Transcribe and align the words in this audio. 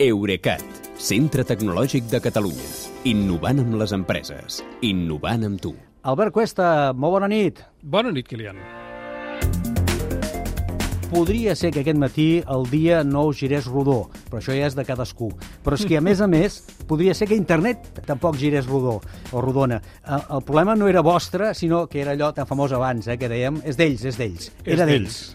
Eurecat, 0.00 0.62
centre 0.96 1.42
tecnològic 1.44 2.06
de 2.08 2.22
Catalunya. 2.24 2.68
Innovant 3.10 3.58
amb 3.60 3.74
les 3.82 3.92
empreses. 3.92 4.62
Innovant 4.80 5.44
amb 5.44 5.60
tu. 5.60 5.74
Albert 6.08 6.32
Cuesta, 6.32 6.68
molt 6.96 7.18
bona 7.18 7.28
nit. 7.28 7.60
Bona 7.84 8.08
nit, 8.08 8.24
Kilian. 8.24 8.56
Podria 11.10 11.52
ser 11.52 11.68
que 11.74 11.82
aquest 11.82 12.00
matí 12.00 12.28
el 12.48 12.64
dia 12.70 13.02
no 13.04 13.26
us 13.28 13.42
girés 13.42 13.68
rodó, 13.68 14.06
però 14.30 14.40
això 14.40 14.56
ja 14.56 14.70
és 14.70 14.78
de 14.78 14.86
cadascú. 14.88 15.28
Però 15.66 15.76
és 15.76 15.84
que, 15.84 15.98
a 16.00 16.04
més 16.06 16.24
a 16.24 16.30
més, 16.30 16.62
podria 16.88 17.12
ser 17.12 17.28
que 17.28 17.36
internet 17.36 18.00
tampoc 18.08 18.40
girés 18.40 18.70
rodó 18.72 19.02
o 19.04 19.44
rodona. 19.44 19.82
El, 20.06 20.24
el 20.38 20.46
problema 20.48 20.78
no 20.80 20.88
era 20.88 21.04
vostre, 21.04 21.52
sinó 21.52 21.84
que 21.92 22.00
era 22.00 22.16
allò 22.16 22.32
tan 22.32 22.48
famós 22.48 22.72
abans, 22.72 23.04
eh, 23.04 23.20
que 23.20 23.28
dèiem, 23.28 23.60
és 23.68 23.76
d'ells, 23.76 24.08
és 24.08 24.16
d'ells. 24.16 24.48
Era 24.64 24.88
d'ells. 24.88 25.26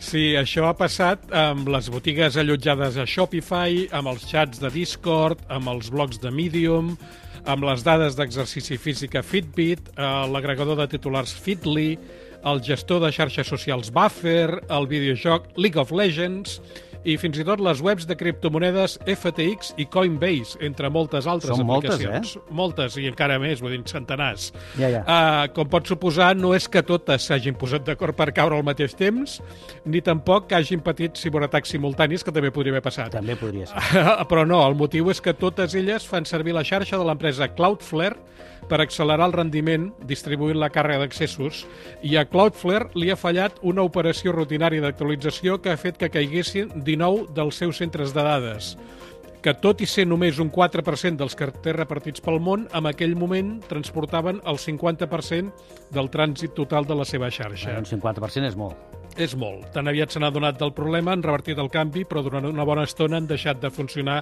Sí, 0.00 0.30
això 0.32 0.64
ha 0.64 0.72
passat 0.72 1.26
amb 1.36 1.68
les 1.68 1.90
botigues 1.92 2.38
allotjades 2.40 2.96
a 2.96 3.04
Shopify, 3.04 3.82
amb 3.92 4.08
els 4.08 4.24
chats 4.30 4.62
de 4.62 4.70
Discord, 4.72 5.42
amb 5.52 5.68
els 5.68 5.90
blogs 5.92 6.16
de 6.22 6.32
Medium, 6.32 6.94
amb 7.44 7.66
les 7.68 7.84
dades 7.84 8.16
d'exercici 8.16 8.78
físic 8.80 9.18
a 9.20 9.22
Fitbit, 9.22 9.92
eh, 9.92 10.08
l'agregador 10.32 10.80
de 10.80 10.88
titulars 10.96 11.34
Fitly, 11.36 11.98
el 12.48 12.62
gestor 12.64 13.04
de 13.04 13.12
xarxes 13.12 13.52
socials 13.52 13.92
Buffer, 13.92 14.62
el 14.72 14.88
videojoc 14.88 15.52
League 15.60 15.76
of 15.76 15.92
Legends 15.92 16.56
i 17.04 17.16
fins 17.20 17.38
i 17.40 17.44
tot 17.46 17.60
les 17.64 17.80
webs 17.84 18.06
de 18.08 18.16
criptomonedes 18.18 18.98
FTX 19.08 19.74
i 19.80 19.86
Coinbase, 19.90 20.58
entre 20.66 20.90
moltes 20.92 21.26
altres 21.30 21.56
Són 21.56 21.66
moltes, 21.66 21.94
aplicacions. 21.96 22.34
eh? 22.36 22.54
Moltes, 22.56 22.96
i 23.00 23.06
encara 23.08 23.38
més, 23.40 23.62
vull 23.64 23.72
dir, 23.72 23.80
centenars. 23.88 24.50
Ja, 24.78 24.90
ja. 24.92 25.02
Uh, 25.04 25.46
com 25.56 25.68
pot 25.72 25.88
suposar, 25.88 26.34
no 26.36 26.52
és 26.56 26.68
que 26.68 26.82
totes 26.86 27.28
s'hagin 27.30 27.56
posat 27.60 27.86
d'acord 27.88 28.16
per 28.18 28.30
caure 28.36 28.58
al 28.58 28.66
mateix 28.66 28.94
temps, 28.98 29.38
ni 29.86 30.02
tampoc 30.04 30.48
que 30.50 30.58
hagin 30.58 30.84
patit 30.84 31.16
ciberatacs 31.16 31.72
simultanis, 31.76 32.24
que 32.26 32.32
també 32.36 32.52
podria 32.52 32.76
haver 32.76 32.84
passat. 32.84 33.12
També 33.16 33.36
podria 33.40 33.66
ser. 33.70 33.80
Però 34.30 34.44
no, 34.48 34.60
el 34.66 34.76
motiu 34.76 35.08
és 35.10 35.20
que 35.24 35.32
totes 35.36 35.74
elles 35.78 36.04
fan 36.06 36.28
servir 36.28 36.52
la 36.56 36.64
xarxa 36.66 36.98
de 37.00 37.06
l'empresa 37.08 37.48
Cloudflare 37.56 38.18
per 38.70 38.78
accelerar 38.82 39.26
el 39.26 39.32
rendiment 39.34 39.88
distribuint 40.06 40.58
la 40.60 40.68
càrrega 40.70 41.00
d'accessos 41.02 41.64
i 42.06 42.14
a 42.20 42.26
Cloudflare 42.28 42.90
li 42.94 43.08
ha 43.10 43.16
fallat 43.18 43.56
una 43.66 43.82
operació 43.82 44.34
rutinària 44.36 44.84
d'actualització 44.84 45.56
que 45.62 45.72
ha 45.72 45.78
fet 45.80 45.98
que 45.98 46.10
caiguessin 46.12 46.70
19 46.90 47.30
dels 47.36 47.62
seus 47.62 47.80
centres 47.80 48.14
de 48.16 48.26
dades 48.26 48.74
que 49.40 49.54
tot 49.56 49.80
i 49.80 49.88
ser 49.88 50.04
només 50.08 50.38
un 50.42 50.50
4% 50.52 51.16
dels 51.20 51.36
té 51.64 51.72
repartits 51.72 52.20
pel 52.24 52.40
món, 52.44 52.66
en 52.76 52.86
aquell 52.90 53.16
moment 53.16 53.58
transportaven 53.68 54.40
el 54.44 54.60
50% 54.60 55.92
del 55.96 56.10
trànsit 56.12 56.54
total 56.56 56.84
de 56.84 56.96
la 56.98 57.06
seva 57.08 57.30
xarxa. 57.32 57.78
Un 57.80 57.88
50% 57.88 58.50
és 58.50 58.56
molt. 58.56 58.76
És 59.18 59.34
molt. 59.34 59.66
Tan 59.74 59.88
aviat 59.90 60.12
se 60.12 60.20
n'ha 60.20 60.30
donat 60.30 60.60
del 60.60 60.74
problema, 60.76 61.12
han 61.12 61.24
revertit 61.24 61.58
el 61.58 61.70
canvi, 61.72 62.04
però 62.04 62.22
durant 62.22 62.46
una 62.46 62.66
bona 62.68 62.84
estona 62.86 63.18
han 63.18 63.26
deixat 63.30 63.60
de 63.62 63.72
funcionar 63.72 64.20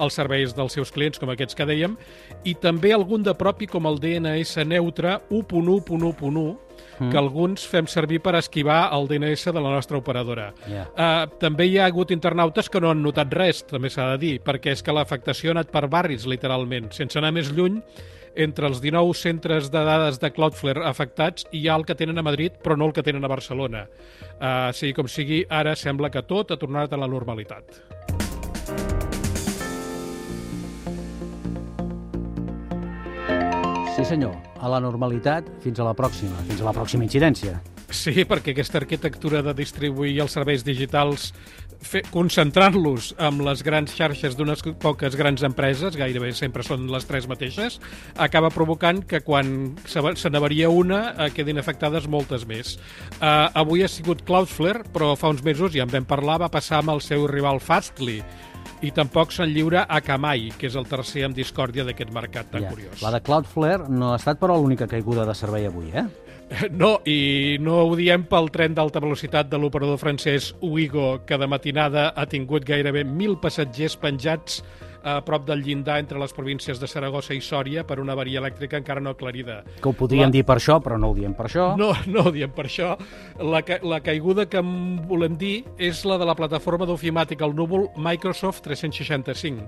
els 0.00 0.16
serveis 0.16 0.54
dels 0.56 0.74
seus 0.76 0.92
clients, 0.94 1.20
com 1.20 1.30
aquests 1.32 1.58
que 1.58 1.68
dèiem, 1.68 1.96
i 2.44 2.56
també 2.58 2.94
algun 2.96 3.24
de 3.26 3.34
propi 3.38 3.68
com 3.70 3.88
el 3.90 4.00
DNS 4.02 4.66
neutre 4.66 5.18
1.1.1.1, 5.30 6.58
que 7.10 7.16
alguns 7.16 7.64
fem 7.68 7.88
servir 7.88 8.20
per 8.20 8.34
esquivar 8.36 8.90
el 8.92 9.08
DNS 9.08 9.54
de 9.54 9.60
la 9.60 9.72
nostra 9.72 9.98
operadora. 10.00 10.50
Ja. 10.68 10.86
Uh, 10.92 11.24
també 11.40 11.70
hi 11.70 11.78
ha 11.78 11.88
hagut 11.88 12.12
internautes 12.12 12.68
que 12.68 12.80
no 12.82 12.90
han 12.92 13.02
notat 13.02 13.32
res, 13.36 13.64
també 13.68 13.90
s'ha 13.92 14.10
de 14.12 14.20
dir, 14.20 14.34
perquè 14.44 14.74
és 14.76 14.84
que 14.84 14.94
l'afectació 14.94 15.50
ha 15.50 15.58
anat 15.58 15.72
per 15.72 15.86
barris, 15.88 16.26
literalment. 16.28 16.90
Sense 16.96 17.18
anar 17.20 17.32
més 17.36 17.52
lluny, 17.56 17.80
entre 18.36 18.68
els 18.68 18.80
19 18.82 19.14
centres 19.18 19.70
de 19.72 19.82
dades 19.86 20.20
de 20.22 20.30
Cloudflare 20.30 20.84
afectats 20.86 21.48
hi 21.50 21.66
ha 21.68 21.76
el 21.80 21.86
que 21.88 21.96
tenen 21.98 22.20
a 22.20 22.26
Madrid, 22.26 22.60
però 22.62 22.76
no 22.78 22.86
el 22.86 22.94
que 22.94 23.02
tenen 23.06 23.24
a 23.24 23.32
Barcelona. 23.32 23.86
Uh, 24.38 24.70
sigui 24.76 24.94
com 24.96 25.10
sigui, 25.10 25.44
ara 25.48 25.74
sembla 25.76 26.12
que 26.12 26.22
tot 26.22 26.52
ha 26.52 26.60
tornat 26.60 26.92
a 26.92 27.00
la 27.00 27.10
normalitat. 27.10 28.19
Sí, 34.00 34.06
senyor. 34.14 34.32
A 34.56 34.68
la 34.72 34.78
normalitat 34.80 35.44
fins 35.60 35.76
a 35.76 35.84
la 35.84 35.92
pròxima, 35.92 36.38
fins 36.48 36.62
a 36.62 36.64
la 36.64 36.72
pròxima 36.72 37.04
incidència. 37.04 37.58
Sí, 37.92 38.22
perquè 38.24 38.54
aquesta 38.54 38.78
arquitectura 38.80 39.42
de 39.44 39.52
distribuir 39.58 40.14
els 40.24 40.32
serveis 40.32 40.64
digitals 40.64 41.34
concentrant-los 42.08 43.10
amb 43.20 43.44
les 43.44 43.60
grans 43.64 43.92
xarxes 43.92 44.38
d'unes 44.38 44.64
poques 44.80 45.16
grans 45.20 45.44
empreses, 45.44 45.96
gairebé 46.00 46.32
sempre 46.36 46.64
són 46.64 46.88
les 46.92 47.04
tres 47.08 47.28
mateixes, 47.28 47.76
acaba 48.16 48.48
provocant 48.52 49.02
que 49.04 49.20
quan 49.20 49.74
se 49.84 50.00
se 50.16 50.30
n'avaria 50.32 50.72
una 50.72 51.00
eh, 51.10 51.30
quedin 51.36 51.60
afectades 51.60 52.08
moltes 52.08 52.46
més. 52.48 52.78
Uh, 53.20 53.52
avui 53.52 53.84
ha 53.84 53.88
sigut 53.88 54.24
Cloudflare, 54.24 54.84
però 54.92 55.12
fa 55.16 55.28
uns 55.28 55.44
mesos, 55.44 55.74
ja 55.76 55.84
en 55.84 55.92
vam 55.92 56.08
parlar, 56.08 56.40
va 56.40 56.48
passar 56.48 56.80
amb 56.80 56.96
el 56.96 57.04
seu 57.04 57.26
rival 57.28 57.60
Fastly, 57.60 58.22
i 58.82 58.90
tampoc 58.96 59.32
se'n 59.32 59.50
lliura 59.52 59.86
Akamai, 59.88 60.50
que 60.58 60.66
és 60.70 60.76
el 60.76 60.86
tercer 60.88 61.24
amb 61.26 61.36
discòrdia 61.36 61.84
d'aquest 61.84 62.10
mercat 62.12 62.50
tan 62.50 62.62
Ja. 62.62 62.70
curiós. 62.70 63.02
La 63.02 63.10
de 63.10 63.20
Cloudflare 63.20 63.88
no 63.88 64.12
ha 64.12 64.16
estat, 64.16 64.38
però, 64.40 64.56
l'única 64.60 64.86
caiguda 64.86 65.26
de 65.26 65.34
servei 65.34 65.66
avui, 65.66 65.90
eh? 65.94 66.06
No, 66.70 67.00
i 67.06 67.58
no 67.60 67.84
ho 67.86 67.94
diem 67.96 68.24
pel 68.26 68.50
tren 68.50 68.74
d'alta 68.74 68.98
velocitat 69.00 69.48
de 69.50 69.58
l'operador 69.58 69.98
francès 69.98 70.54
Ouigo, 70.60 71.20
que 71.26 71.38
de 71.38 71.46
matinada 71.46 72.12
ha 72.16 72.26
tingut 72.26 72.64
gairebé 72.66 73.04
1.000 73.04 73.38
passatgers 73.40 73.96
penjats 73.96 74.62
a 75.04 75.20
prop 75.24 75.46
del 75.48 75.62
llindar 75.64 75.98
entre 76.00 76.18
les 76.18 76.32
províncies 76.36 76.80
de 76.80 76.88
Saragossa 76.88 77.34
i 77.34 77.40
Sòria 77.40 77.84
per 77.86 78.00
una 78.00 78.12
avaria 78.12 78.40
elèctrica 78.40 78.76
encara 78.80 79.00
no 79.00 79.10
aclarida. 79.14 79.62
Que 79.80 79.88
ho 79.88 79.92
podríem 79.96 80.28
La- 80.28 80.34
dir 80.34 80.44
per 80.44 80.56
això, 80.58 80.80
però 80.82 80.98
no 80.98 81.10
ho 81.10 81.14
diem 81.14 81.34
per 81.34 81.46
això. 81.48 81.70
No, 81.78 81.92
no 82.12 82.26
ho 82.28 82.32
diem 82.34 82.50
per 82.52 82.66
això. 82.68 82.96
La, 83.40 83.62
ca 83.62 83.78
la 83.82 84.00
caiguda 84.04 84.48
que 84.50 84.60
volem 85.08 85.36
dir 85.40 85.64
és 85.78 86.04
la 86.04 86.18
de 86.20 86.28
la 86.28 86.34
plataforma 86.36 86.86
d'ofimàtica 86.86 87.44
al 87.44 87.54
núvol 87.56 87.88
Microsoft 87.96 88.62
365. 88.68 89.66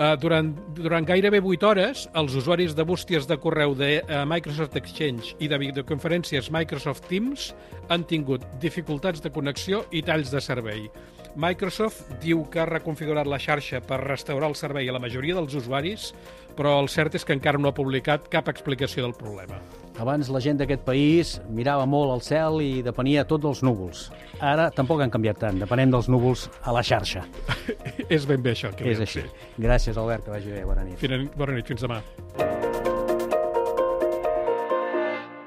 Uh, 0.00 0.14
durant, 0.16 0.46
durant 0.72 1.04
gairebé 1.04 1.42
8 1.44 1.66
hores, 1.66 2.06
els 2.16 2.32
usuaris 2.38 2.72
de 2.78 2.84
bústies 2.88 3.26
de 3.28 3.36
correu 3.36 3.74
de 3.76 3.98
uh, 4.00 4.22
Microsoft 4.24 4.76
Exchange 4.78 5.34
i 5.44 5.48
de 5.50 5.58
videoconferències 5.60 6.48
Microsoft 6.54 7.04
Teams 7.10 7.50
han 7.92 8.06
tingut 8.08 8.46
dificultats 8.62 9.20
de 9.20 9.28
connexió 9.34 9.82
i 9.92 10.00
talls 10.06 10.30
de 10.32 10.40
servei. 10.40 10.86
Microsoft 11.36 12.08
diu 12.22 12.42
que 12.50 12.60
ha 12.62 12.66
reconfigurat 12.66 13.28
la 13.28 13.38
xarxa 13.38 13.80
per 13.84 14.00
restaurar 14.02 14.48
el 14.50 14.56
servei 14.58 14.88
a 14.88 14.94
la 14.94 15.02
majoria 15.02 15.36
dels 15.36 15.54
usuaris, 15.54 16.10
però 16.58 16.78
el 16.82 16.90
cert 16.90 17.14
és 17.14 17.24
que 17.24 17.36
encara 17.36 17.58
no 17.58 17.70
ha 17.70 17.76
publicat 17.76 18.26
cap 18.32 18.50
explicació 18.50 19.04
del 19.06 19.14
problema. 19.14 19.60
Abans 20.00 20.30
la 20.32 20.40
gent 20.40 20.58
d'aquest 20.58 20.82
país 20.86 21.34
mirava 21.52 21.84
molt 21.86 22.14
al 22.14 22.22
cel 22.24 22.60
i 22.64 22.82
depenia 22.82 23.26
tot 23.28 23.42
dels 23.44 23.62
núvols. 23.66 24.08
Ara 24.40 24.70
tampoc 24.74 25.02
han 25.04 25.12
canviat 25.12 25.42
tant, 25.42 25.60
depenem 25.60 25.92
dels 25.92 26.08
núvols 26.08 26.48
a 26.64 26.74
la 26.74 26.82
xarxa. 26.82 27.26
és 28.08 28.26
ben 28.26 28.42
bé 28.42 28.54
això. 28.56 28.72
És 28.80 29.02
així. 29.04 29.26
Gràcies, 29.60 29.98
Albert, 30.00 30.26
que 30.26 30.34
vagi 30.34 30.54
bé. 30.54 30.64
Bona 30.64 30.86
nit. 30.86 30.98
Fins, 30.98 31.28
bona 31.36 31.58
nit, 31.58 31.68
fins 31.68 31.84
demà. 31.84 32.00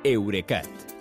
Eurecat, 0.04 0.68